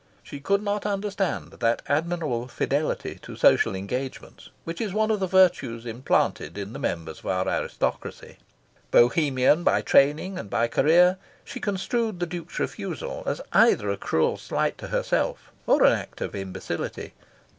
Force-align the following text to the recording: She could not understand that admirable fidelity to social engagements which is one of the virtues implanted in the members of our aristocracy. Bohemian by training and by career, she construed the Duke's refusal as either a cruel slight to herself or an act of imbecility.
She 0.23 0.39
could 0.39 0.63
not 0.63 0.83
understand 0.83 1.51
that 1.59 1.83
admirable 1.87 2.47
fidelity 2.47 3.19
to 3.21 3.35
social 3.35 3.75
engagements 3.75 4.49
which 4.63 4.81
is 4.81 4.93
one 4.95 5.11
of 5.11 5.19
the 5.19 5.27
virtues 5.27 5.85
implanted 5.85 6.57
in 6.57 6.73
the 6.73 6.79
members 6.79 7.19
of 7.19 7.27
our 7.27 7.47
aristocracy. 7.47 8.37
Bohemian 8.89 9.63
by 9.63 9.83
training 9.83 10.39
and 10.39 10.49
by 10.49 10.67
career, 10.69 11.17
she 11.45 11.59
construed 11.59 12.19
the 12.19 12.25
Duke's 12.25 12.57
refusal 12.57 13.21
as 13.27 13.41
either 13.53 13.91
a 13.91 13.95
cruel 13.97 14.37
slight 14.37 14.75
to 14.79 14.87
herself 14.87 15.51
or 15.67 15.83
an 15.83 15.93
act 15.93 16.19
of 16.19 16.33
imbecility. 16.33 17.13